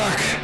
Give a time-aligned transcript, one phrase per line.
[0.00, 0.40] fuck.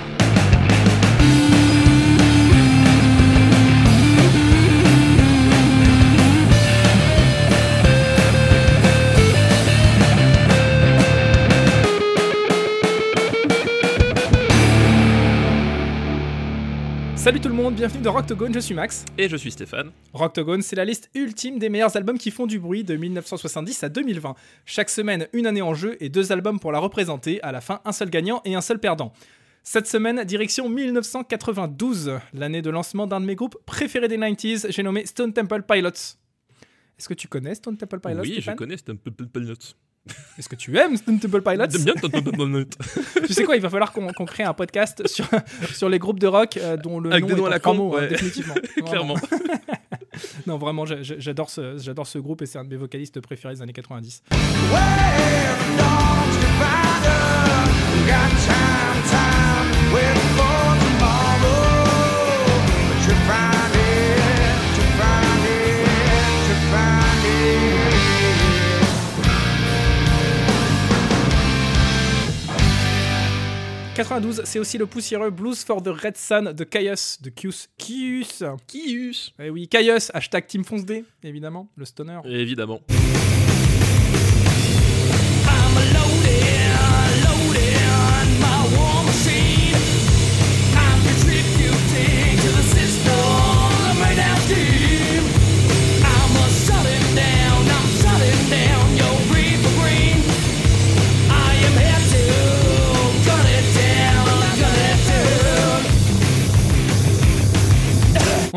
[17.27, 19.05] Salut tout le monde, bienvenue dans Rocktogone, je suis Max.
[19.19, 19.91] Et je suis Stéphane.
[20.13, 23.89] Rocktogone, c'est la liste ultime des meilleurs albums qui font du bruit de 1970 à
[23.89, 24.37] 2020.
[24.65, 27.43] Chaque semaine, une année en jeu et deux albums pour la représenter.
[27.43, 29.13] À la fin, un seul gagnant et un seul perdant.
[29.69, 34.83] Cette semaine, direction 1992, l'année de lancement d'un de mes groupes préférés des 90s, j'ai
[34.85, 35.89] nommé Stone Temple Pilots.
[35.91, 39.55] Est-ce que tu connais Stone Temple Pilots Oui, je connais Stone Temple Pilots.
[40.39, 41.67] Est-ce que tu aimes Stone Temple Pilots?
[41.69, 42.65] J'aime bien Stone Temple Pilots.
[43.27, 45.27] Tu sais quoi, il va falloir qu'on crée un podcast sur,
[45.75, 47.75] sur les groupes de rock euh, dont le Avec nom des est à la con,
[47.75, 48.09] mots, hein, ouais.
[48.09, 48.55] définitivement.
[48.87, 49.17] Clairement.
[50.47, 53.21] Non, vraiment, j'a- j'a- j'adore ce, j'adore ce groupe et c'est un de mes vocalistes
[53.21, 54.23] préférés des années 90.
[73.97, 77.69] «92, c'est aussi le poussiéreux Blues for the Red Sun de Caius, de Kius.
[77.79, 79.33] Kius Kius.
[79.39, 82.21] Eh oui, Caius, hashtag Team Fonce D, évidemment, le stoner.
[82.27, 82.83] Évidemment.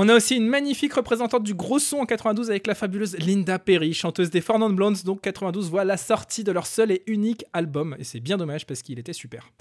[0.01, 3.59] On a aussi une magnifique représentante du gros son en 92 avec la fabuleuse Linda
[3.59, 5.03] Perry, chanteuse des Four Non Blondes.
[5.03, 7.97] Donc 92 voit la sortie de leur seul et unique album.
[7.99, 9.51] Et c'est bien dommage parce qu'il était super.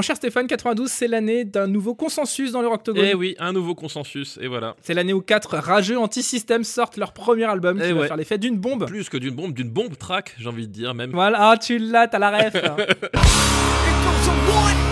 [0.00, 3.04] Mon cher Stéphane, 92, c'est l'année d'un nouveau consensus dans le Rocktogone.
[3.06, 4.74] Eh oui, un nouveau consensus, et voilà.
[4.80, 8.08] C'est l'année où quatre rageux anti-système sortent leur premier album qui Eh va ouais.
[8.08, 8.86] faire l'effet d'une bombe.
[8.86, 11.10] Plus que d'une bombe, d'une bombe track, j'ai envie de dire même.
[11.10, 12.54] Voilà, ah, tu l'as, t'as la ref.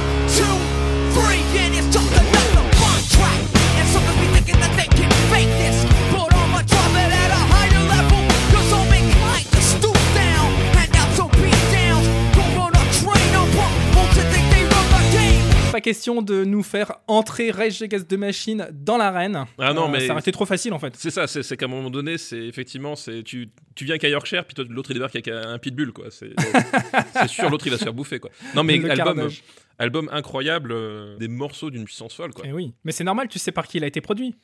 [15.89, 19.45] question de nous faire entrer Rage Against the Machine dans l'arène.
[19.59, 20.95] Ah non, Euh, mais- Ça aurait été trop facile en fait.
[20.97, 24.45] C'est ça, c'est qu'à un moment donné, c'est effectivement, c'est tu, tu viens qu'à Yorkshire,
[24.45, 26.07] puis l'autre il débarque avec un pitbull, quoi.
[26.11, 26.31] C'est
[27.15, 28.31] c'est sûr, l'autre il va se faire bouffer, quoi.
[28.55, 29.43] Non, mais Le album, carnage.
[29.79, 32.45] album incroyable, euh, des morceaux d'une puissance folle, quoi.
[32.47, 34.35] Eh oui, mais c'est normal, tu sais par qui il a été produit.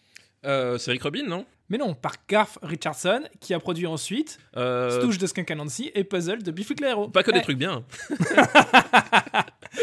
[0.47, 1.47] Euh, c'est Rick Rubin, non?
[1.71, 6.05] Mais non, par Garth Richardson, qui a produit ensuite Euh, Stooge de Skunk Anansi et
[6.05, 7.09] Puzzle de Biffy Clyro.
[7.09, 7.83] Pas que des trucs bien.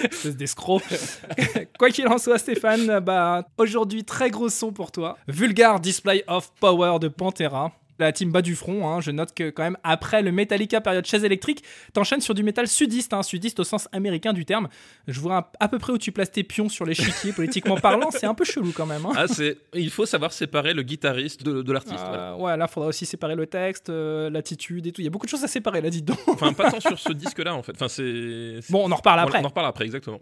[0.03, 0.83] espèce d'escroc.
[1.79, 5.17] Quoi qu'il en soit, Stéphane, bah, aujourd'hui, très gros son pour toi.
[5.27, 7.71] Vulgar Display of Power de Pantera.
[7.99, 8.99] La team bas du front, hein.
[8.99, 11.63] je note que quand même après le Metallica période chaise électrique,
[11.93, 14.69] t'enchaînes sur du métal sudiste, hein, sudiste au sens américain du terme.
[15.07, 18.25] Je vois à, peu près où tu places tes pions sur l'échiquier politiquement parlant, c'est
[18.25, 19.05] un peu chelou quand même.
[19.05, 19.11] hein.
[19.15, 19.57] Ah, c'est.
[19.75, 22.03] Il faut savoir séparer le guitariste de, de l'artiste.
[22.07, 25.01] Euh, ouais, là, faudra aussi séparer le texte, euh, l'attitude et tout.
[25.01, 26.17] Il y a beaucoup de choses à séparer là, dis donc.
[26.27, 27.73] Enfin, pas tant sur ce disque-là, en fait.
[27.75, 28.61] Enfin, c'est.
[28.61, 29.39] c'est- Bon, on en reparle on- après.
[29.41, 30.21] On en reparle après, exactement.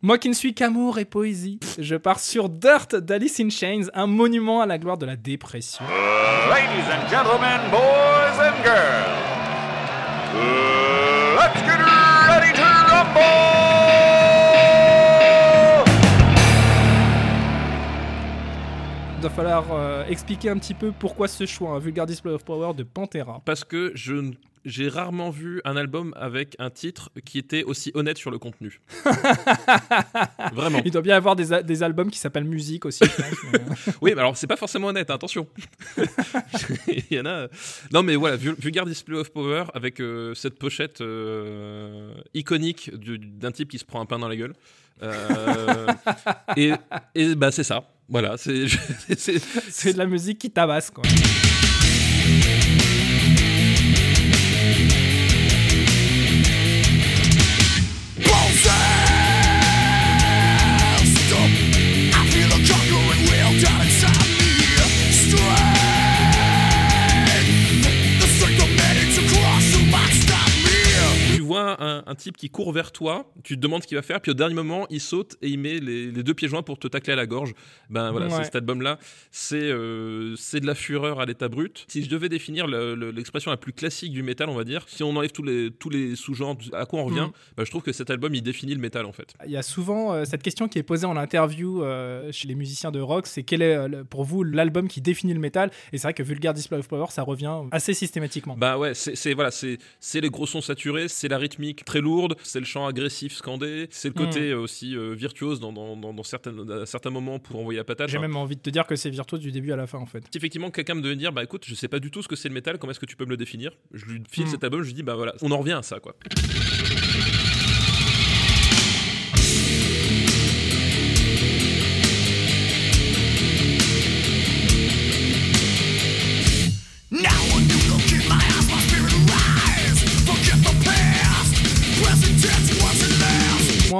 [0.00, 4.06] Moi qui ne suis qu'amour et poésie, je pars sur Dirt d'Alice in Chains, un
[4.06, 5.84] monument à la gloire de la dépression.
[6.48, 9.18] Ladies and gentlemen, boys and girls,
[11.36, 11.80] let's get
[12.28, 13.57] ready to rumble!
[19.18, 22.44] Il va falloir euh, expliquer un petit peu pourquoi ce choix, un Vulgar Display of
[22.44, 23.42] Power de Pantera.
[23.44, 24.30] Parce que je
[24.64, 28.80] j'ai rarement vu un album avec un titre qui était aussi honnête sur le contenu.
[30.52, 30.80] Vraiment.
[30.84, 33.00] Il doit bien y avoir des, des albums qui s'appellent Musique aussi.
[33.00, 33.20] pense,
[33.54, 33.58] euh,
[34.02, 35.46] Oui, mais alors c'est pas forcément honnête, hein, attention.
[36.88, 37.30] Il y en a.
[37.30, 37.48] euh,
[37.92, 43.18] Non, mais voilà, Vul- Vulgar Display of Power avec euh, cette pochette euh, iconique du-
[43.18, 44.54] d'un type qui se prend un pain dans la gueule.
[45.02, 45.86] Euh,
[46.56, 46.72] et
[47.14, 47.84] et bah c'est ça.
[48.08, 51.04] Voilà, c'est de la musique qui tabasse, quoi.
[72.14, 74.54] Type qui court vers toi, tu te demandes ce qu'il va faire, puis au dernier
[74.54, 77.16] moment, il saute et il met les, les deux pieds joints pour te tacler à
[77.16, 77.52] la gorge.
[77.90, 78.44] Ben voilà, Ouais.
[78.44, 78.98] cet album-là,
[79.30, 81.84] c'est euh, c'est de la fureur à l'état brut.
[81.88, 84.84] Si je devais définir le- le- l'expression la plus classique du métal, on va dire,
[84.88, 87.32] si on enlève tous les, tous les sous-genres, à quoi on revient, Mm.
[87.56, 89.34] ben, je trouve que cet album, il définit le métal en fait.
[89.46, 92.54] Il y a souvent euh, cette question qui est posée en interview euh, chez les
[92.54, 95.70] musiciens de rock, c'est quel est pour vous l'album qui définit le métal?
[95.92, 98.56] Et c'est vrai que Vulgar Display of Power, ça revient assez systématiquement.
[98.56, 102.36] Bah ouais, c'est voilà, c'est c'est les gros sons saturés, c'est la rythmique très lourde,
[102.42, 106.12] c'est le chant agressif scandé, c'est le côté euh, aussi euh, virtuose dans, dans, dans,
[106.12, 108.08] dans certaines, à certains moments pour envoyer la patate.
[108.08, 110.06] J'ai même envie de te dire que c'est virtuose du début à la fin en
[110.06, 110.24] fait.
[110.30, 112.36] Si effectivement quelqu'un me devait dire bah écoute je sais pas du tout ce que
[112.36, 113.72] c'est le métal comment est-ce que tu peux me le définir?
[113.92, 114.50] Je lui file Mm.
[114.50, 116.14] cet album je lui dis bah voilà on en revient à ça quoi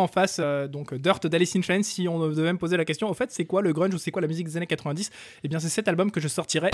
[0.02, 3.08] en face, euh, donc Dirt d'Alice in Chains, si on devait me poser la question,
[3.08, 5.10] au fait, c'est quoi le grunge ou c'est quoi la musique des années 90
[5.44, 6.70] Eh bien, c'est cet album que je sortirais.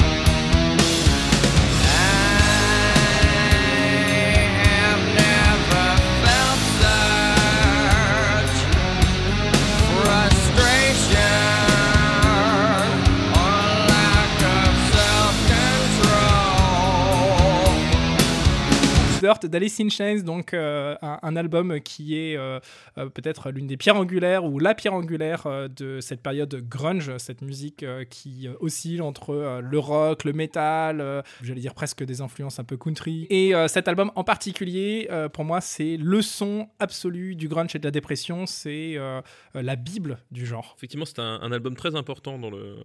[19.24, 22.60] D'Alice in Chains, donc euh, un, album qui est euh,
[22.98, 27.40] euh, peut-être l'une des pierres angulaires ou la pierre angulaire de cette période grunge, cette
[27.40, 32.76] musique qui oscille entre le rock, le metal, j'allais dire presque des influences un peu
[32.76, 33.26] country.
[33.30, 37.84] Et cet album en particulier, pour moi, c'est le son absolu du grunge et de
[37.84, 38.96] la dépression, c'est
[39.54, 40.74] la bible du genre.
[40.76, 42.84] effectivement c'est un album très important dans le,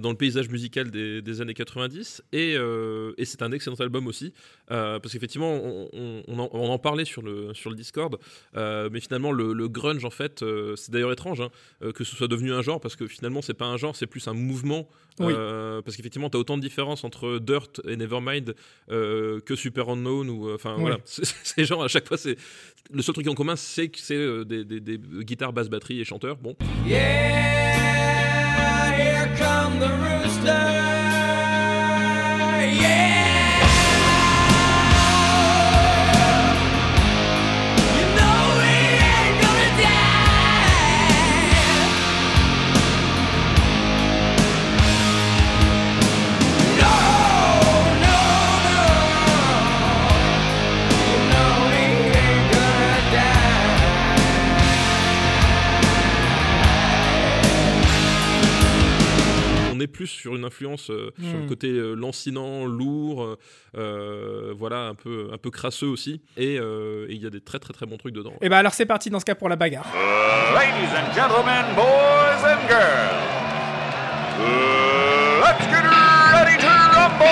[0.00, 4.06] dans le paysage musical des, des années 90 et, euh, et c'est un excellent album
[4.06, 4.32] aussi
[4.70, 8.16] euh, parce qu'effectivement on, on- on en, on en parlait sur le, sur le Discord
[8.56, 11.50] euh, mais finalement le, le grunge en fait euh, c'est d'ailleurs étrange hein,
[11.94, 14.26] que ce soit devenu un genre parce que finalement c'est pas un genre c'est plus
[14.28, 14.88] un mouvement
[15.20, 15.32] Oui.
[15.36, 18.54] euh, parce qu'effectivement tu as autant de différences entre Dirt et Nevermind
[18.90, 20.82] euh, que Super Unknown ou euh, enfin Oui.
[20.82, 20.98] voilà.
[21.04, 22.36] C'est c'est genre à chaque fois c'est
[22.92, 26.00] le seul truc en commun c'est que c'est euh, des, des- des guitares basse batterie
[26.00, 26.36] et chanteurs.
[26.36, 26.54] Bon.
[26.86, 28.25] Yeah,
[28.96, 30.64] here come the rooster.
[32.82, 33.05] Yeah.
[60.56, 61.42] Influence euh, sur Mm.
[61.42, 63.36] le côté euh, lancinant, lourd,
[63.76, 66.22] euh, voilà, un peu, un peu crasseux aussi.
[66.36, 68.32] Et euh, il y a des très très très bons trucs dedans.
[68.40, 69.86] Et ben alors c'est parti dans ce cas pour la bagarre.
[70.54, 73.22] Ladies and gentlemen, boys and girls,
[75.42, 75.84] let's get
[76.32, 76.66] ready to
[76.96, 77.26] rumble!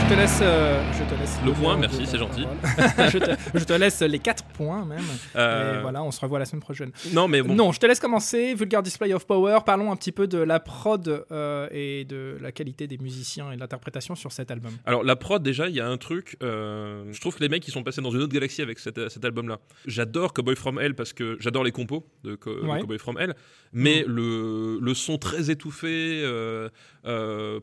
[0.00, 2.44] Je te laisse, euh, je te laisse Le point, merci, c'est gentil.
[3.12, 5.02] je, te, je te laisse les 4 points même.
[5.34, 6.92] Euh, Et voilà, on se revoit la semaine prochaine.
[7.12, 7.52] Non, mais bon.
[7.54, 8.54] Non, je te laisse commencer.
[8.54, 9.58] Vulgar Display of Power.
[9.66, 13.56] Parlons un petit peu de la prod euh, et de la qualité des musiciens et
[13.56, 14.70] de l'interprétation sur cet album.
[14.86, 16.36] Alors la prod déjà, il y a un truc.
[16.44, 19.08] euh, je trouve que les mecs ils sont passés dans une autre galaxie avec cet,
[19.10, 19.58] cet album-là.
[19.86, 22.80] J'adore Cowboy From Hell parce que j'adore les compos de, Co- de.
[22.80, 23.34] Cowboy From Hell,
[23.72, 26.22] mais le, le son très étouffé,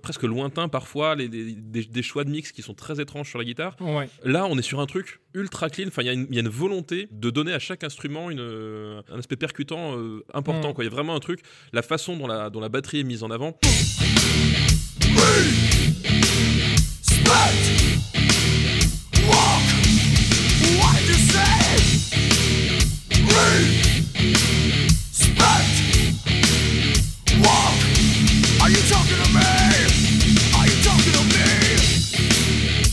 [0.02, 3.40] presque lointain parfois, les, les- des, des choix de mix qui sont très étranges sur
[3.40, 3.69] la guitare.
[3.80, 4.10] Ouais.
[4.24, 5.88] Là, on est sur un truc ultra clean.
[5.88, 8.30] Enfin, il y, a une- il y a une volonté de donner à chaque instrument
[8.30, 10.70] une, euh, un aspect percutant euh, important.
[10.70, 10.76] Mm.
[10.80, 11.42] Il y a vraiment un truc.
[11.74, 13.58] La façon dont la, dont la batterie est mise en avant.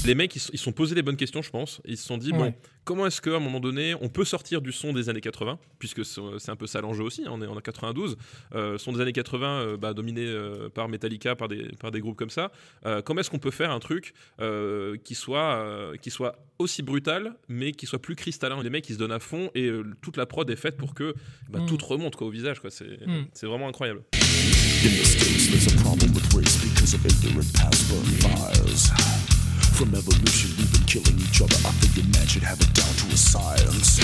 [0.07, 1.81] Les mecs, ils, ils sont posés les bonnes questions, je pense.
[1.85, 4.71] Ils se sont dit, bon, comment est-ce qu'à un moment donné, on peut sortir du
[4.73, 7.47] son des années 80, puisque c'est c'est un peu ça l'enjeu aussi, hein, on est
[7.47, 8.17] en 92,
[8.55, 12.01] euh, son des années 80 euh, bah, dominé euh, par Metallica, par des, par des
[12.01, 12.53] groupes comme ça.
[12.87, 16.83] Euh, comment est-ce qu'on peut faire un truc euh, qui, soit, euh, qui soit aussi
[16.83, 18.63] brutal, mais qui soit plus cristallin?
[18.63, 20.95] Les mecs, ils se donnent à fond et euh, toute la prod est faite pour
[20.95, 21.15] que
[21.51, 21.67] bah, Mm.
[21.67, 22.61] tout remonte quoi, au visage.
[22.61, 22.71] quoi.
[22.71, 23.27] C'est Mm.
[23.35, 24.03] c'est vraiment incroyable.
[24.15, 29.36] In the States, there's a problem with race because of ignorant past burn fires.
[29.77, 31.55] From evolution, we've been killing each other.
[31.61, 34.01] I a man should have it down to a science.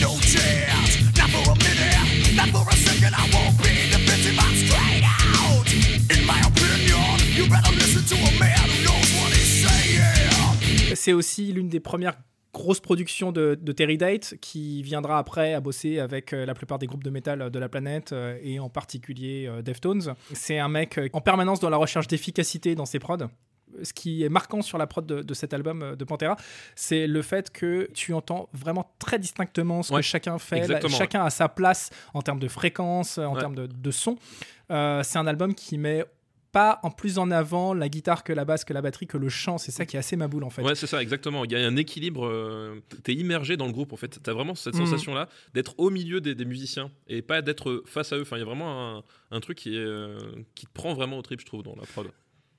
[0.00, 3.12] No chance, not for a minute, not for a second.
[3.14, 4.38] I won't be defensive.
[4.40, 5.68] I'm straight out.
[6.16, 10.96] In my opinion, you better listen to a man who knows what he's saying.
[10.96, 12.16] c'est aussi l'une des premières
[12.54, 16.78] grosses productions de, de Terry Date qui viendra après à bosser avec euh, la plupart
[16.78, 20.14] des groupes de métal de la planète euh, et en particulier euh, Deftones.
[20.32, 23.28] C'est un mec euh, en permanence dans la recherche d'efficacité dans ses prods.
[23.82, 26.36] Ce qui est marquant sur la prod de, de cet album euh, de Pantera,
[26.74, 30.66] c'est le fait que tu entends vraiment très distinctement ce Ouais, que chacun fait.
[30.88, 33.40] Chacun a sa place en termes de fréquence, en Ouais.
[33.40, 34.16] termes de, de son.
[34.70, 36.04] Euh, c'est un album qui met
[36.52, 39.28] pas en plus en avant la guitare que la basse, que la batterie, que le
[39.28, 39.56] chant.
[39.56, 40.62] C'est ça qui est assez ma boule en fait.
[40.62, 41.44] Ouais, c'est ça, exactement.
[41.44, 42.26] Il y a un équilibre.
[42.26, 44.18] euh, T'es immergé dans le groupe, en fait.
[44.20, 44.84] T'as vraiment cette Mhm.
[44.86, 48.22] sensation-là d'être au milieu des, des musiciens et pas d'être face à eux.
[48.22, 50.18] Enfin, il y a vraiment un, un truc qui, est, euh,
[50.56, 52.08] qui te prend vraiment au trip, je trouve, dans la prod.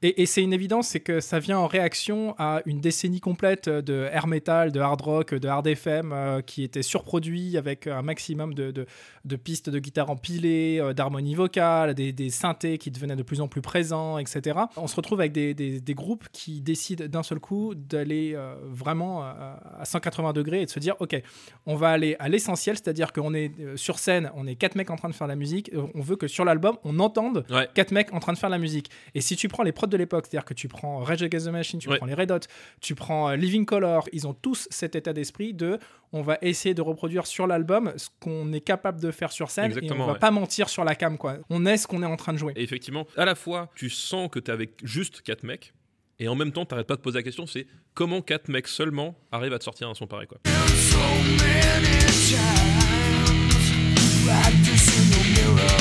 [0.04, 3.70] Et, et c'est une évidence, c'est que ça vient en réaction à une décennie complète
[3.70, 8.02] de air metal, de hard rock, de hard FM euh, qui était surproduit avec un
[8.02, 8.86] maximum de, de-
[9.26, 13.42] de pistes de guitare empilées, euh, d'harmonie vocale, des, des synthés qui devenaient de plus
[13.42, 14.60] en plus présents, etc.
[14.78, 18.56] On se retrouve avec des, des- des groupes qui décident d'un seul coup d'aller euh,
[18.70, 19.32] vraiment euh,
[19.80, 21.22] à 180 degrés et de se dire ok,
[21.68, 24.96] on va aller à l'essentiel, c'est-à-dire qu'on est sur scène, on est quatre mecs en
[24.96, 27.68] train de faire la musique, on veut que sur l'album on entende Ouais.
[27.76, 28.90] quatre mecs en train de faire la musique.
[29.14, 31.52] Et si tu prends les prods de l'époque, c'est-à-dire que tu prends Rage Against the
[31.52, 31.98] Machine, tu Ouais.
[31.98, 32.40] prends les Red Hot,
[32.82, 35.78] tu prends euh, Living Color, ils ont tous cet état d'esprit de
[36.14, 39.66] on va essayer de reproduire sur l'album ce qu'on est capable de faire sur scène
[39.66, 40.20] et Exactement, on va ouais.
[40.20, 41.38] pas mentir sur la cam quoi.
[41.50, 42.54] On est ce qu'on est en train de jouer.
[42.56, 45.74] Et effectivement, à la fois, tu sens que t'es avec juste quatre mecs.
[46.20, 49.16] Et en même temps, t'arrêtes pas de poser la question, c'est comment quatre mecs seulement
[49.32, 50.38] arrivent à te sortir un son pareil, quoi.
[50.46, 50.98] So
[51.40, 51.98] many
[52.30, 55.78] times, practicing your mirror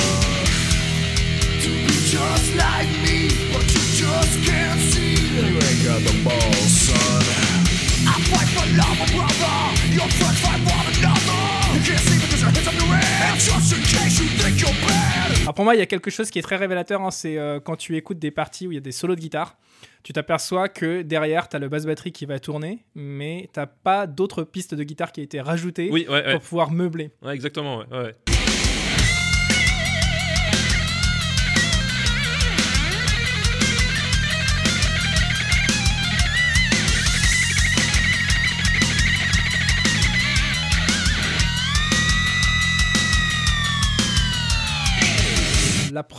[1.61, 3.29] to be just like me,
[15.43, 17.61] Alors pour moi, il y a quelque chose qui est très révélateur, hein, c'est euh,
[17.61, 19.57] quand tu écoutes des parties où il y a des solos de guitare,
[20.03, 24.07] tu t'aperçois que derrière, tu as le basse batterie qui va tourner, mais t'as pas
[24.07, 27.11] d'autres pistes de guitare qui a été rajoutées Oui, ouais, ouais, pour pouvoir meubler.
[27.23, 28.15] Ouais, exactement, ouais, ouais.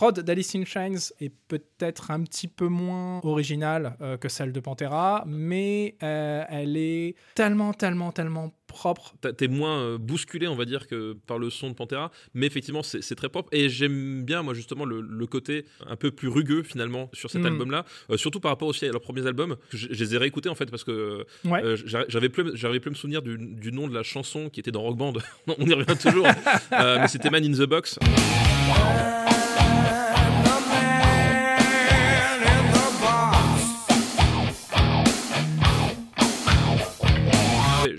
[0.02, 4.60] Prod d'Alice in Chains est peut-être un petit peu moins originale euh, que celle de
[4.60, 9.14] Pantera, mais euh, elle est tellement, tellement, tellement propre.
[9.38, 12.82] T'es moins euh, bousculé, on va dire, que par le son de Pantera, mais effectivement,
[12.82, 13.50] c'est très propre.
[13.52, 17.44] Et j'aime bien, moi, justement, le, le côté un peu plus rugueux, finalement, sur cet
[17.44, 17.46] Mm.
[17.48, 17.86] album-là.
[18.10, 19.56] Euh, surtout par rapport aussi à leurs premiers albums.
[19.72, 21.64] Je, je les ai réécoutés, en fait, parce que Ouais.
[21.64, 24.60] euh, j'a- j'avais plus, j'avais plus me souvenir du, du nom de la chanson qui
[24.62, 25.14] était dans Rock Band.
[25.60, 26.26] on y revient toujours.
[26.74, 28.00] Euh, mais c'était Man in the Box.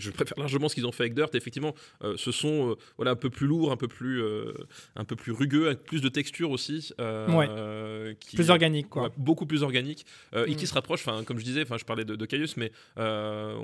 [0.03, 1.35] Je préfère largement ce qu'ils ont fait avec Dirt.
[1.35, 4.53] Effectivement, euh, ce son euh, voilà un peu plus lourd, un peu plus euh,
[4.97, 6.93] un peu plus rugueux, avec plus de texture aussi.
[7.01, 7.47] euh, Ouais.
[7.49, 9.05] euh, qui- Plus organique, quoi.
[9.05, 10.05] Ouais, beaucoup plus organique
[10.35, 10.57] euh, et Mm.
[10.57, 11.07] qui se rapproche.
[11.07, 13.57] Enfin, comme je disais, enfin, je parlais de, de Caius, mais euh,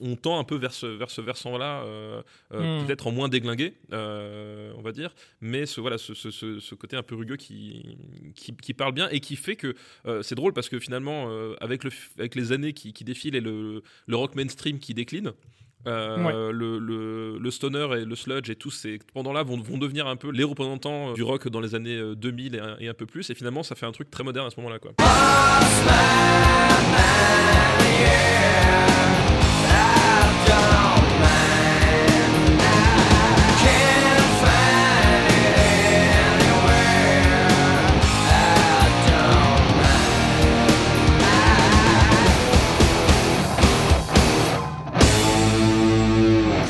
[0.00, 2.22] on, tend un peu vers ce vers ce versant-là, euh,
[2.52, 2.86] euh, Mm.
[2.86, 6.30] peut-être en moins déglingué, euh, on va dire, mais ce voilà ce, ce-
[6.74, 7.96] côté un peu rugueux qui,
[8.34, 9.74] qui qui parle bien et qui fait que
[10.06, 13.34] euh, c'est drôle parce que finalement euh, avec le avec les années qui, qui défilent
[13.36, 15.32] et le le rock mainstream qui décline.
[15.86, 20.06] Euh, le, le, le stoner et le sludge et tous ces pendant-là vont, vont devenir
[20.06, 22.94] un peu les représentants du rock dans les années euh, 2000 et un, et un
[22.94, 23.30] peu plus.
[23.30, 24.92] Et finalement ça fait un truc très moderne à ce moment-là quoi.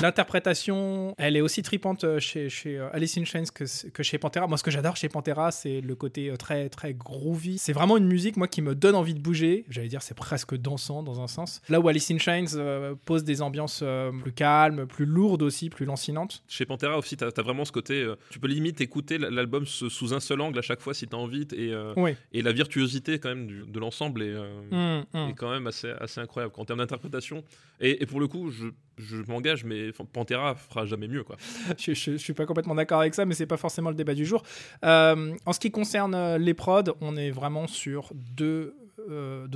[0.03, 4.19] L'interprétation, elle est aussi tripante euh, chez, chez euh, Alice in Chains que, que chez
[4.19, 4.47] Pantera.
[4.47, 7.59] Moi, ce que j'adore chez Pantera, c'est le côté euh, très, très groovy.
[7.59, 9.65] C'est vraiment une musique, moi, qui me donne envie de bouger.
[9.69, 11.61] J'allais dire, c'est presque dansant dans un sens.
[11.69, 15.71] Là où Alice in Chains euh, pose des ambiances euh, plus calmes, plus lourdes aussi,
[15.71, 16.43] plus lancinantes.
[16.49, 18.03] Chez Pantera aussi, tu as, vraiment ce côté.
[18.03, 21.15] euh, tu peux limite écouter l'album sous un seul angle à chaque fois si tu
[21.15, 21.47] as envie.
[21.57, 22.13] Et, Oui.
[22.33, 24.35] et la virtuosité quand même du- de l'ensemble est,
[24.71, 25.29] Hum, hum.
[25.31, 27.43] est quand même assez, assez incroyable en termes d'interprétation.
[27.81, 28.67] Et, et pour le coup, je,
[29.01, 31.25] je m'engage, mais Pantera fera jamais mieux.
[31.25, 31.37] quoi.
[31.79, 34.25] je, je, suis pas complètement d'accord avec ça, mais c'est pas forcément le débat du
[34.25, 34.43] jour.
[34.85, 38.77] Euh, en ce qui concerne euh, les prods, on est vraiment sur deux,
[39.09, 39.47] euh,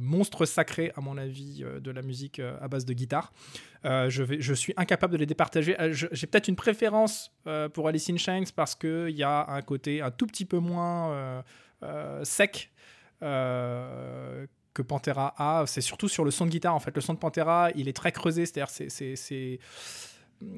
[0.00, 3.32] monstres sacrés, à mon avis, de la musique à base de guitare.
[3.84, 5.76] Je, suis incapable de les départager.
[5.90, 7.32] J'ai peut-être une préférence
[7.72, 11.44] pour Alice in Chains parce qu'il y a un côté un tout petit peu moins
[12.24, 12.72] sec.
[14.74, 16.74] Que Pantera a, c'est surtout sur le son de guitare.
[16.74, 18.88] En fait, le son de Pantera, il est très creusé, c'est-à-dire c'est-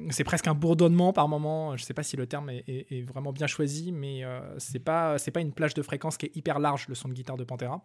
[0.09, 1.75] c'est presque un bourdonnement par moment.
[1.75, 5.31] Je sais pas si le terme est vraiment bien choisi, mais euh, c'est pas c'est
[5.31, 7.81] pas une plage de fréquence qui est hyper large le son de guitare de Pantera.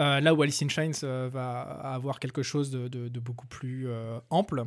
[0.00, 3.48] Euh, là où Alice in Chains euh, va avoir quelque chose de, de- de beaucoup
[3.48, 4.62] plus euh, ample.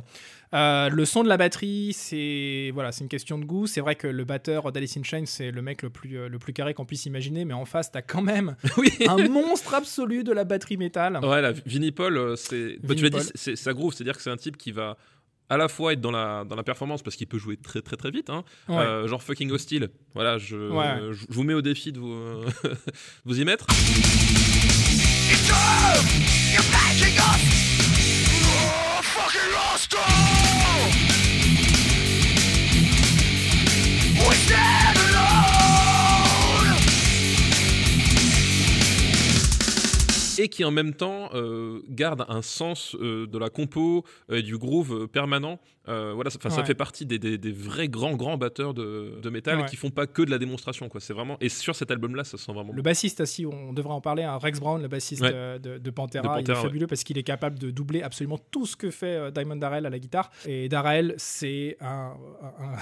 [0.52, 3.66] Le son de la batterie, c'est voilà, c'est une question de goût.
[3.66, 6.52] C'est vrai que le batteur d'Alice in Chains, c'est le mec le plus, le plus
[6.52, 8.90] carré qu'on puisse imaginer, mais en face, t'as quand même oui.
[9.08, 11.18] un monstre absolu de la batterie métal.
[11.24, 12.76] Ouais, la Vinnie Paul, c'est.
[12.82, 14.98] bah, tu l'as dit, c'est ça groove, c'est-à-dire que c'est un type qui va
[15.48, 17.96] à la fois être dans la, dans la performance parce qu'il peut jouer très très
[17.96, 18.44] très vite, hein.
[18.68, 18.76] Ouais.
[18.78, 19.90] Euh, genre fucking hostile.
[20.14, 20.96] Voilà, je, Ouais.
[21.12, 22.46] je, je vous mets au défi de vous, euh,
[23.24, 23.66] vous y mettre.
[25.30, 26.00] It's true!
[26.52, 27.40] You're making us
[34.24, 34.81] oh,
[40.38, 44.42] et qui en même temps euh, garde un sens euh, de la compo euh, et
[44.42, 45.58] du groove permanent.
[45.84, 49.58] Voilà, ça, ça fait partie des, des- des vrais grands grands batteurs de, de métal
[49.58, 49.66] Ouais.
[49.66, 50.88] qui font pas que de la démonstration.
[50.88, 51.00] Quoi.
[51.00, 52.72] C'est vraiment et sur cet album-là, ça se sent vraiment.
[52.72, 53.22] Le bassiste,
[53.52, 55.58] on devrait en parler, hein, Rex Brown, le bassiste Ouais.
[55.58, 58.38] de, de Pantera, De Pantera, il est fabuleux parce qu'il est capable de doubler absolument
[58.52, 60.30] tout ce que fait Diamond Darrell à la guitare.
[60.46, 62.14] Et Darrell, c'est un,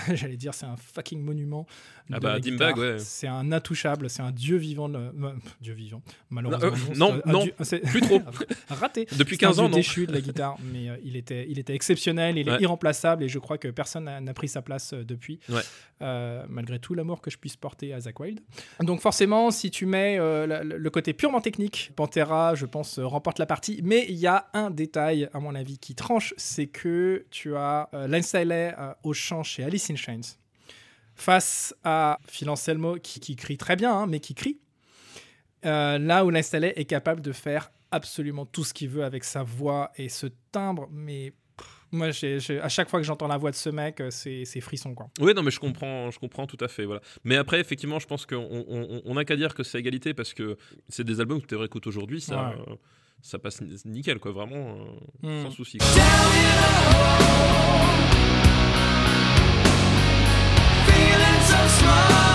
[0.08, 1.66] un- j'allais dire, c'est un fucking monument.
[2.12, 2.98] Ah bah, Dimebag, ouais.
[2.98, 4.92] C'est un intouchable, c'est un dieu vivant.
[4.92, 5.10] euh,
[5.62, 6.66] dieu vivant, malheureusement.
[6.68, 8.20] Euh, c'est non, un non, plus trop.
[8.68, 9.06] raté.
[9.16, 11.58] Depuis C'est un 15 ans, non déchu de la guitare, mais euh, il, était, il
[11.58, 15.04] était exceptionnel, il est irremplaçable et je crois que personne n'a pris sa place euh,
[15.04, 15.62] depuis, Ouais.
[16.02, 18.40] Euh, malgré tout l'amour que je puisse porter à Zach Wild.
[18.80, 23.44] Donc forcément, si tu mets la- le côté purement technique, Pantera, je pense, remporte la
[23.46, 27.54] partie, mais il y a un détail, à mon avis, qui tranche, c'est que tu
[27.56, 30.20] as Lance euh, au chant chez Alice in Chains,
[31.14, 34.58] face à Phil Anselmo, qui, qui crie très bien, hein, mais qui crie.
[35.66, 39.42] Euh, là où l'installé est capable de faire absolument tout ce qu'il veut avec sa
[39.42, 41.32] voix et ce timbre, mais
[41.92, 45.08] moi, à chaque fois que j'entends la voix de ce mec, euh, c'est frisson, quoi.
[45.20, 46.84] Oui, non, mais je comprends, je comprends tout à fait.
[46.84, 47.00] Voilà.
[47.24, 50.14] Mais après, effectivement, je pense qu'on on, on- on a qu'à dire que c'est égalité
[50.14, 50.56] parce que
[50.88, 52.54] c'est des albums que tu réécoutes aujourd'hui, ça, Ouais.
[52.68, 52.74] euh,
[53.22, 54.76] ça passe ni- nickel, quoi, vraiment,
[55.24, 55.42] euh, Hmm.
[55.44, 55.78] sans souci.
[60.86, 62.29] Feeling so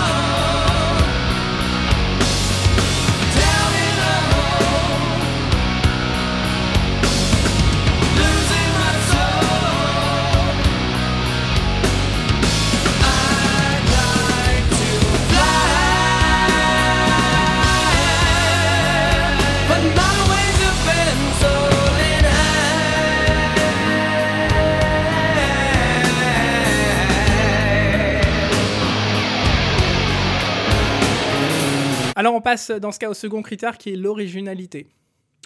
[32.46, 34.86] passe dans ce cas au second critère qui est l'originalité.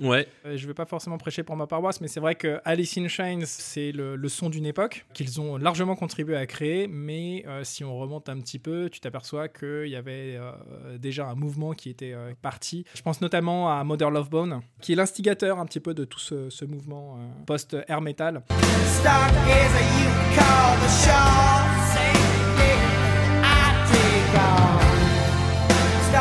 [0.02, 2.58] Ouais, Euh, je ne vais pas forcément prêcher pour ma paroisse, mais c'est vrai que
[2.66, 6.88] Alice in Chains, c'est le, le son d'une époque qu'ils ont largement contribué à créer.
[6.88, 10.52] Mais euh, si on remonte un petit peu, tu t'aperçois qu'il y avait euh,
[10.98, 12.84] déjà un mouvement qui était euh, parti.
[12.94, 16.20] Je pense notamment à Mother Love Bone, qui est l'instigateur un petit peu de tout
[16.20, 18.42] ce, ce mouvement euh, post-air metal.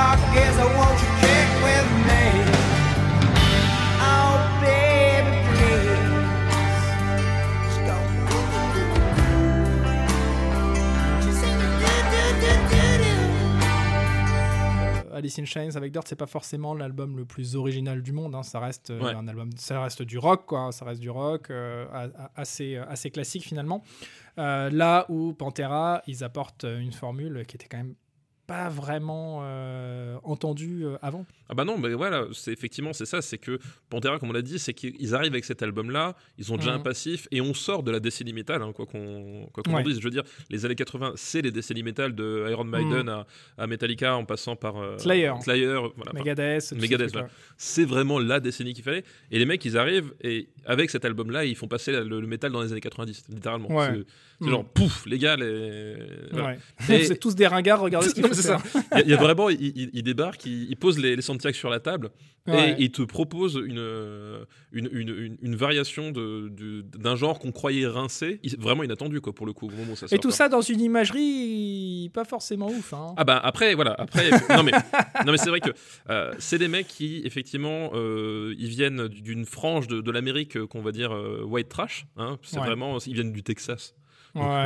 [0.02, 0.16] I
[1.02, 2.24] you kick with me?
[4.02, 5.88] Oh, baby, please.
[7.66, 7.98] Just go.
[11.22, 11.68] Just sing do
[12.12, 13.14] do do do do.
[15.12, 18.36] Euh, Alice in Chains avec Dirt, c'est pas forcément l'album le plus original du monde.
[18.36, 18.44] hein.
[18.44, 19.14] Ça reste euh, Ouais.
[19.14, 20.72] un album, ça reste du rock, quoi.
[20.72, 23.84] Ça reste du rock euh, a- a- assez assez classique finalement.
[24.38, 27.96] Euh, là où Pantera, ils apportent euh, une formule qui était quand même
[28.50, 31.26] pas vraiment euh, entendue euh, avant.
[31.50, 33.60] Ah bah non, mais voilà, c'est effectivement c'est ça, c'est que
[33.90, 36.78] Pantera, comme on l'a dit, c'est qu'ils arrivent avec cet album-là, ils ont déjà Mhm.
[36.78, 39.82] un passif et on sort de la décennie métal, hein, quoi qu'on quoi qu'on en
[39.84, 40.00] dise.
[40.00, 43.26] Je veux dire, les années 80, c'est les décennies métal de Iron Maiden à,
[43.58, 45.00] à Metallica en passant par euh, Mhm.
[45.00, 45.34] Slayer.
[45.42, 47.18] Slayer, voilà, Megadeth, Megadeth,
[47.58, 49.04] c'est vraiment la décennie qu'il fallait.
[49.32, 52.52] Et les mecs, ils arrivent et avec cet album-là, ils font passer le, le métal
[52.52, 53.70] dans les années 90, littéralement.
[53.70, 54.04] Ouais.
[54.42, 55.98] C'est genre pouf, les gars, les...
[56.32, 56.48] voilà.
[56.48, 56.60] Ouais.
[57.02, 58.34] Et- c'est tous des ringards, regardez ce qu'ils font.
[58.42, 58.58] C'est ça.
[58.94, 61.16] Il y a- il y, a vraiment, il, il- il débarque, il, il pose les,
[61.16, 62.10] les soundtracks sur la table
[62.48, 62.72] Ouais.
[62.72, 63.78] et il te propose une,
[64.72, 69.34] une, une, une- une variation de- de- d'un genre qu'on croyait rincé, vraiment inattendu quoi
[69.34, 70.38] pour le coup au moment où ça Et tout quoi.
[70.38, 70.82] ça dans une
[71.34, 72.94] imagerie pas forcément ouf.
[72.94, 73.14] Hein.
[73.18, 74.72] Ah bah après voilà après non mais
[75.26, 75.70] non mais c'est vrai que
[76.10, 80.66] euh, c'est des mecs qui effectivement euh, ils viennent d'une frange de, de l'Amérique euh,
[80.66, 82.38] qu'on va dire euh, white trash hein.
[82.42, 82.66] c'est Ouais.
[82.66, 83.94] vraiment ils viennent du Texas
[84.36, 84.66] Ouais.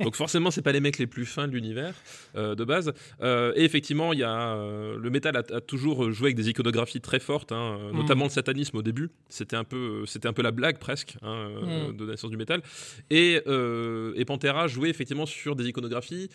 [0.00, 1.94] Donc forcément, c'est pas les mecs les plus fins de l'univers
[2.36, 2.92] euh, de base.
[3.22, 6.48] Euh, et effectivement, il y a euh, le métal a, a toujours joué avec des
[6.48, 7.96] iconographies très fortes, hein, Mm.
[7.96, 9.10] notamment le satanisme au début.
[9.28, 11.48] C'était un peu, c'était un peu la blague presque hein,
[11.90, 11.96] Mm.
[11.96, 12.62] de la naissance du métal.
[13.10, 16.28] Et, et Pantera jouait effectivement sur des iconographies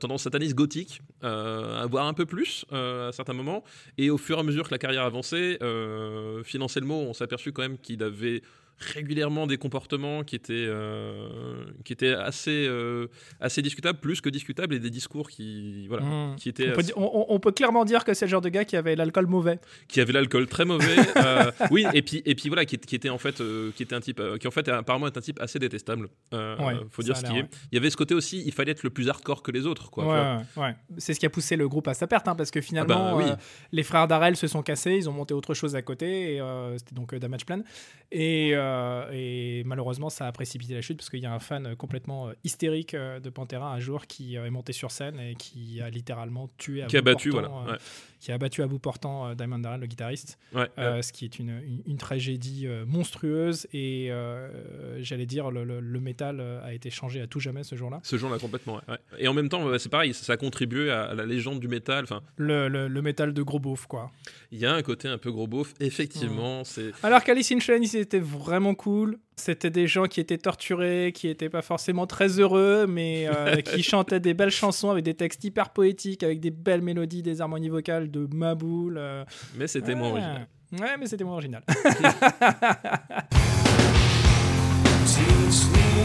[0.00, 3.64] tendance sataniste gothique, à voir un peu plus à certains moments.
[3.98, 5.58] Et au fur et à mesure que la carrière avançait,
[6.84, 8.42] mot, on s'est aperçu quand même qu'il avait
[8.78, 13.06] régulièrement des comportements qui étaient, euh, qui étaient assez, euh,
[13.40, 16.36] assez discutables, plus que discutables, et des discours qui, voilà, Mm.
[16.36, 18.40] qui, étaient, On peut, di- on- on- on peut clairement dire que c'est le genre
[18.40, 19.58] de gars qui avait l'alcool mauvais.
[19.88, 20.96] qui avaient l'alcool très mauvais.
[21.16, 23.40] euh, oui, et puis, et puis voilà, qui, qui était en fait,
[23.76, 26.08] qui était un type, qui en fait apparemment est un type assez détestable.
[26.32, 27.42] Ouais, faut dire ce qui est.
[27.42, 27.48] ouais.
[27.72, 29.90] Il y avait ce côté aussi, il fallait être le plus hardcore que les autres,
[29.90, 30.42] quoi.
[30.56, 30.74] Ouais.
[30.98, 33.10] C'est ce qui a poussé le groupe à sa perte, hein, parce que finalement, Ah
[33.12, 33.30] bah oui.
[33.30, 33.36] euh,
[33.72, 36.40] les frères Darrell se sont cassés, ils ont monté autre chose à côté, et
[36.78, 37.62] c'était donc Damage Plan.
[38.12, 41.76] Et, euh, et malheureusement, ça a précipité la chute, parce qu'il y a un fan
[41.76, 45.80] complètement euh, hystérique euh, de Pantera un jour qui est monté sur scène et qui
[45.80, 47.72] a littéralement tué à Qui a bout battu, portant, voilà.
[47.72, 47.78] ouais.
[48.20, 50.38] qui a battu à bout portant Diamond Darrell, le guitariste.
[50.54, 54.10] Ouais, ce qui est une, une, une tragédie monstrueuse et
[54.98, 58.00] j'allais dire le, le, le métal a été changé à tout jamais ce jour-là.
[58.02, 58.80] Ce genre-là, complètement.
[59.18, 62.04] Et en même temps, c'est pareil, ça, a contribué à, la légende du métal.
[62.04, 64.10] Enfin, Le, le, métal de gros beauf quoi.
[64.50, 66.64] il y a un côté un peu gros beauf, effectivement.
[66.64, 69.18] C'est Alors qu'Alice in Chains étaient vraiment cool.
[69.36, 73.82] C'était des gens qui étaient torturés, qui étaient pas forcément très heureux, mais euh, qui
[73.82, 77.68] chantaient des belles chansons avec des textes hyper poétiques, avec des belles mélodies, des harmonies
[77.68, 78.96] vocales de Maboul.
[78.98, 79.24] euh.
[79.56, 80.20] Mais c'était moins Ouais.
[80.20, 80.46] original.
[80.80, 81.62] Ouais, mais c'était moins original.
[85.06, 86.04] Teach me,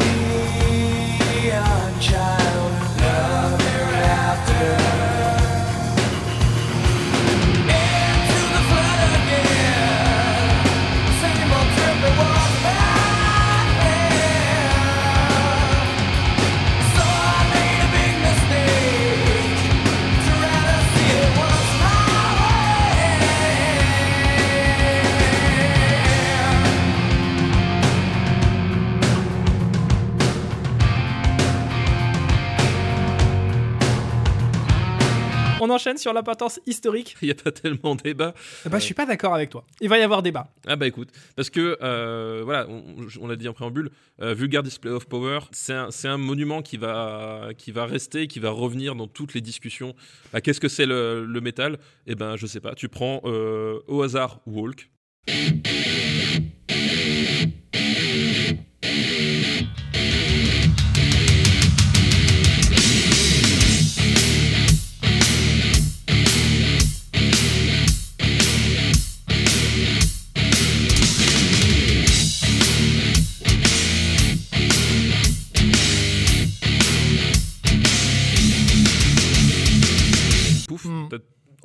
[35.79, 37.15] enchaîne sur l'importance historique.
[37.21, 38.33] Il n'y a pas tellement débat.
[38.65, 39.65] Bah, je suis pas d'accord avec toi.
[39.79, 40.51] Il va y avoir débat.
[40.67, 42.83] Ah bah écoute, parce que euh, voilà, on,
[43.21, 43.89] on l'a dit en préambule,
[44.21, 48.27] euh, Vulgar Display of Power, c'est un, c'est un monument qui va, qui va rester,
[48.27, 49.95] qui va revenir dans toutes les discussions.
[50.33, 51.77] Bah, Qu'est-ce que c'est le, le métal?
[52.07, 54.89] Eh ben je sais pas, tu prends euh, au hasard Walk.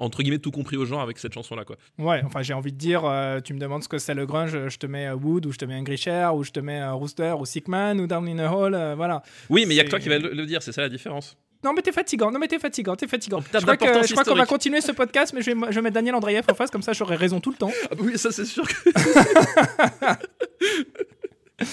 [0.05, 1.77] Entre guillemets tout compris au genre avec cette chanson là quoi.
[1.99, 4.69] Ouais, enfin j'ai envie de dire, euh, tu me demandes ce que c'est le grunge,
[4.69, 6.79] je te mets euh, Wood, ou je te mets un Grisher, ou je te mets
[6.79, 9.23] un Rooster, ou Sickman, ou Down in a Hole, euh, voilà.
[9.51, 10.88] Oui, mais il y a que toi qui va le, le dire, c'est ça la
[10.88, 11.37] différence.
[11.64, 13.40] Non mais t'es fatigant, non mais t'es fatigant, t'es fatigant.
[13.40, 15.75] Je crois que- d'importance je crois qu'on va continuer ce podcast, mais je vais, je
[15.77, 17.73] vais mettre Daniel Andreev en face, comme ça j'aurai raison tout le temps.
[17.90, 18.75] Ah bah oui, ça c'est sûr que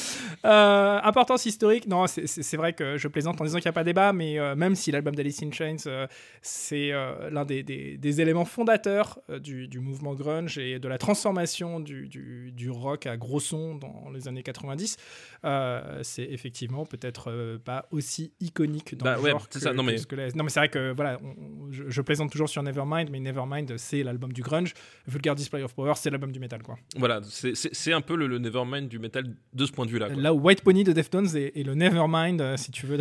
[0.44, 2.26] Euh, importance historique, non, c'est-
[2.58, 4.92] vrai que je plaisante en disant qu'il n'y a pas débat, mais euh, même si
[4.92, 6.08] l'album d'Alice in Chains, euh,
[6.42, 6.90] c'est
[7.30, 12.08] l'un des, des- des éléments fondateurs du, du mouvement grunge et de la transformation du,
[12.08, 14.98] du- du rock à gros son dans les années 90,
[15.46, 19.74] euh, c'est effectivement peut-être pas aussi iconique dans Bah le ouais, genre c'est que, ça,
[19.74, 22.32] non, mais- ce que les- non mais c'est vrai que voilà, on- je, je plaisante
[22.32, 24.74] toujours sur Nevermind, mais Nevermind c'est l'album du grunge,
[25.08, 26.78] Vulgar Display of Power c'est l'album du metal quoi.
[26.98, 27.54] voilà, c'est-
[27.94, 30.34] un peu le, le Nevermind du métal de ce point de là.
[30.34, 32.98] Où White Pony de Deftones est, est le Nevermind, euh, si tu veux,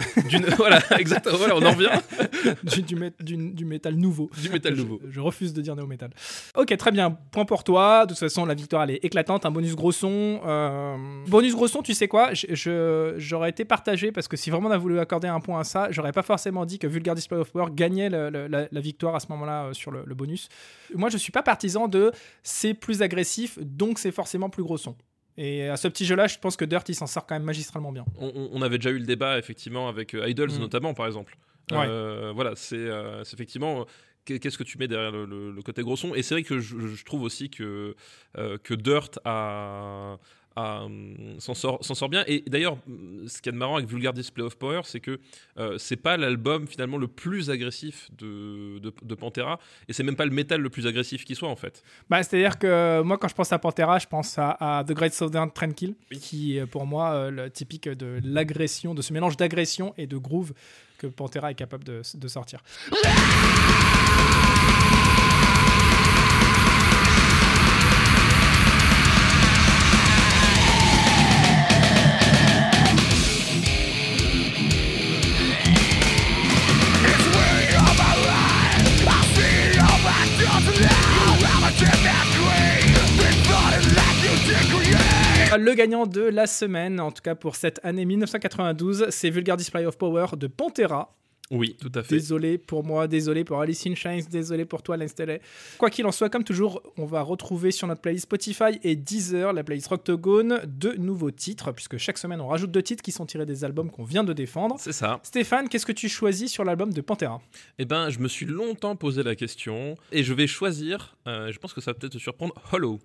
[0.56, 1.90] voilà, exactement, voilà, on en revient
[2.64, 4.30] du, du, mét- du- du métal nouveau.
[4.42, 5.00] du métal nouveau.
[5.08, 6.10] Je, refuse de dire néo-métal.
[6.56, 7.16] Ok, très bien.
[7.30, 8.04] Point pour toi.
[8.06, 9.44] De toute façon, la victoire, elle est éclatante.
[9.46, 10.40] Un bonus gros son.
[10.46, 12.30] euh, Bonus gros son, tu sais quoi?
[13.16, 15.88] J'aurais été partagé parce que si vraiment on a voulu accorder un point à ça,
[15.90, 19.14] j'aurais pas forcément dit que Vulgar Display of Power gagnait le- le- la, la victoire
[19.14, 20.48] à ce moment-là euh, sur le, le bonus.
[20.94, 22.12] Moi, je suis pas partisan de
[22.42, 24.96] c'est plus agressif, donc c'est forcément plus gros son.
[25.36, 27.92] Et à ce petit jeu-là, je pense que Dirt, il s'en sort quand même magistralement
[27.92, 28.04] bien.
[28.18, 30.58] On, avait déjà eu le débat effectivement avec euh, Idols Mm.
[30.58, 31.36] notamment par exemple.
[31.70, 31.86] Ouais.
[31.88, 33.86] Euh, voilà, c'est euh, effectivement
[34.24, 36.14] qu'est- qu'est-ce que tu mets derrière le, le- le côté gros son?
[36.14, 37.94] Et c'est vrai que je, je trouve aussi que
[38.38, 40.18] euh, que Dirt a
[40.56, 42.24] hum, s'en sort, bien.
[42.26, 42.76] Et d'ailleurs,
[43.26, 45.18] ce qu'il y a de marrant avec Vulgar Display of Power, c'est que
[45.58, 49.58] euh, c'est pas l'album finalement le plus agressif de, de, de Pantera,
[49.88, 51.82] et c'est même pas le métal le plus agressif qui soit en fait.
[52.08, 55.14] Bah, C'est-à-dire que moi, quand je pense à Pantera, je pense à, à The Great
[55.14, 59.94] Southern Trendkill, qui est pour moi euh, le typique de l'agression, de ce mélange d'agression
[59.96, 60.52] et de groove
[60.98, 62.60] que Pantera est capable de, de sortir.
[85.70, 89.86] Le gagnant de la semaine, en tout cas pour cette année 1992, c'est Vulgar Display
[89.86, 91.14] of Power de Pantera.
[91.52, 92.16] Oui, tout à fait.
[92.16, 95.40] Désolé pour moi, désolé pour Alice in Chains, désolé pour toi, Tele.
[95.78, 99.52] Quoi qu'il en soit, comme toujours, on va retrouver sur notre playlist Spotify et Deezer,
[99.52, 103.26] la playlist Rocktogone, de nouveaux titres, puisque chaque semaine on rajoute deux titres qui sont
[103.26, 104.74] tirés des albums qu'on vient de défendre.
[104.80, 105.20] C'est ça.
[105.22, 107.40] Stéphane, qu'est-ce que tu choisis sur l'album de Pantera?
[107.78, 111.58] Eh ben, je me suis longtemps posé la question, et je vais choisir, euh, je
[111.60, 112.98] pense que ça va peut-être te surprendre, Hollow.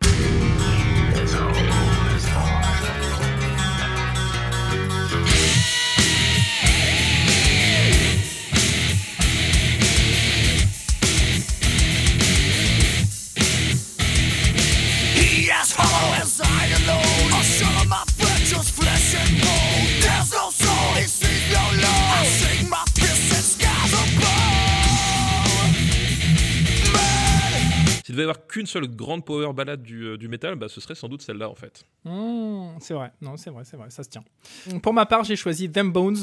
[2.36, 2.64] now.
[28.15, 31.08] Devait avoir qu'une seule grande power ballade du, euh, du métal, bah, ce serait sans
[31.10, 31.84] doute celle-là en fait.
[32.04, 34.23] Hmm, C'est vrai, non, c'est vrai, c'est vrai, ça se tient.
[34.82, 36.15] Pour ma part, j'ai choisi Them Bones.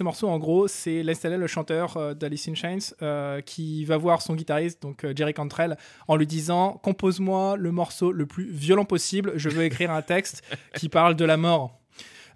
[0.00, 3.98] Ce morceau, en gros, c'est Les le chanteur euh, d'Alice in Chains, euh, qui va
[3.98, 5.76] voir son guitariste, donc euh, Jerry Cantrell,
[6.08, 10.42] en lui disant Compose-moi le morceau le plus violent possible, je veux écrire un texte
[10.74, 11.78] qui parle de la mort.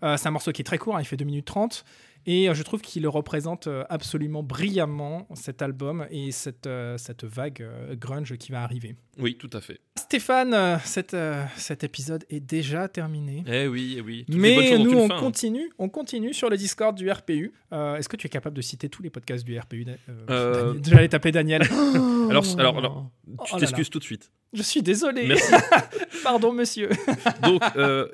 [0.02, 1.86] C'est un morceau qui est très court, hein, il fait 2 minutes 30.
[2.26, 7.66] Et je trouve qu'il représente absolument brillamment, cet album et cette, cette vague
[7.98, 8.96] grunge qui va arriver.
[9.18, 9.80] Oui, tout à fait.
[9.96, 13.44] Stéphane, euh, cet, euh, cet épisode est déjà terminé.
[13.46, 14.24] Eh oui, eh oui.
[14.26, 15.20] Toutes Mais nous, on fin, hein.
[15.20, 17.52] continue, on continue sur le Discord du RPU.
[17.72, 19.86] Euh, Est-ce que tu es capable de citer tous les podcasts du RPU
[20.30, 21.62] euh, J'allais t'appeler Daniel.
[22.30, 24.30] Alors, alors, alors, Oh tu t'excuses tout de suite.
[24.54, 25.26] Je suis désolé.
[25.26, 25.52] Merci.
[26.22, 26.88] Pardon, monsieur.
[27.42, 27.62] Donc,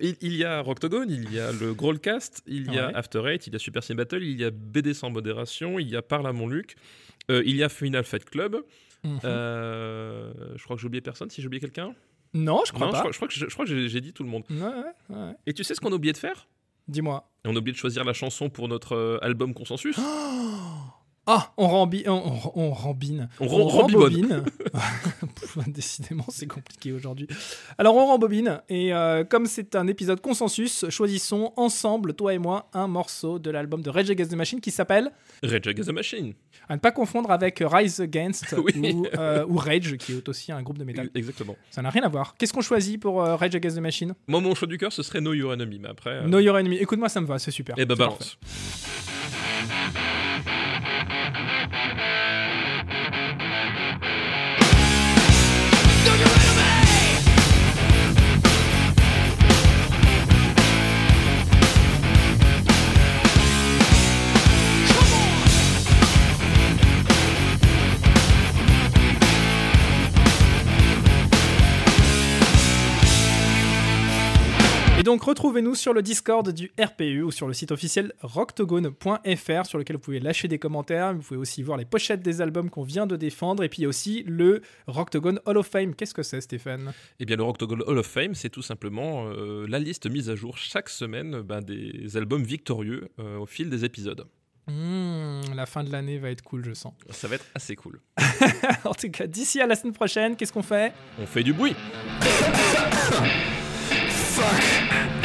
[0.01, 2.95] il, il y a Rocktogone, il y a le Growlcast, il y a Ouais.
[2.95, 5.89] After Eight, il y a Super Cine Battle, il y a BD sans modération, il
[5.89, 6.75] y a Parle à mon Luc,
[7.29, 8.63] il y a Final Fight Club.
[9.05, 9.21] Mhm.
[9.25, 11.31] Euh, je crois que j'ai oublié personne.
[11.31, 11.95] Si j'ai oublié quelqu'un
[12.33, 13.05] non, je crois Non, pas.
[13.11, 14.45] je crois que, je, je crois que j'ai- dit tout le monde.
[14.51, 15.33] Ouais, ouais, ouais.
[15.49, 16.47] Et tu sais ce qu'on a oublié de faire?
[16.87, 17.29] Dis-moi.
[17.45, 19.99] On a oublié de choisir la chanson pour notre euh, album Consensus.
[21.33, 22.21] Ah, on, rembi on,
[22.57, 23.29] on, rembobine.
[25.69, 27.29] Décidément, c'est compliqué aujourd'hui.
[27.79, 28.61] Alors, on rembobine.
[28.69, 33.49] Et euh, comme c'est un épisode consensus, choisissons ensemble, toi et moi, un morceau de
[33.51, 35.13] l'album de Rage Against the Machine qui s'appelle,
[35.45, 36.33] Rage Against the Machine.
[36.69, 38.73] à ne pas confondre avec Rise Against Oui.
[38.93, 41.11] ou, euh, ou Rage, qui est aussi un groupe de métal.
[41.15, 41.55] Exactement.
[41.71, 42.35] Ça n'a rien à voir.
[42.39, 44.15] Qu'est-ce qu'on choisit pour euh, Rage Against the Machine?
[44.27, 45.79] Moi, mon choix du cœur, ce serait Know Your Enemy.
[45.79, 46.11] Mais après.
[46.11, 46.79] euh, Know Your Enemy.
[46.79, 47.77] Écoute-moi, ça me va, c'est super.
[47.79, 48.25] Eh ben, C'est parfait.
[75.11, 79.97] Donc retrouvez-nous sur le Discord du RPU ou sur le site officiel rocktogone.fr sur lequel
[79.97, 83.09] vous pouvez lâcher des commentaires, vous pouvez aussi voir les pochettes des albums qu'on vient
[83.09, 85.97] de défendre et puis il y a aussi le Rocktogone Hall of Fame.
[85.97, 86.93] Qu'est-ce que c'est Stéphane?
[87.19, 90.37] Eh bien, le Rocktogone Hall of Fame, c'est tout simplement euh, la liste mise à
[90.37, 94.29] jour chaque semaine euh, ben, des albums victorieux euh, au fil des épisodes.
[94.69, 96.95] Hmm, La fin de l'année va être cool je sens.
[97.09, 98.01] Ça va être assez cool.
[98.85, 100.93] en tout cas d'ici à la semaine prochaine, qu'est-ce qu'on fait?
[101.21, 101.75] On fait du bruit.
[104.41, 105.20] Fuck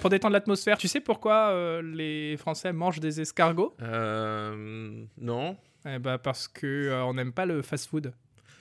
[0.00, 3.74] Pour détendre l'atmosphère, tu sais pourquoi euh, les Français mangent des escargots?
[3.82, 5.56] Euh, non.
[5.86, 8.12] Eh bah parce que euh, on n'aime pas le fast-food.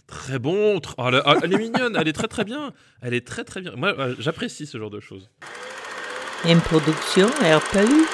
[0.08, 0.78] Très bon.
[0.78, 1.96] tr- oh, elle, ah, elle est mignonne.
[2.00, 2.74] Elle est très très bien.
[3.02, 3.74] Elle est très très bien.
[3.76, 5.30] Moi, euh, j'apprécie ce genre de choses.
[6.46, 8.06] Une production RPU.